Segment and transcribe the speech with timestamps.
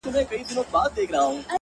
[0.03, 1.41] •كه راتلل به يې دربار ته فريادونه,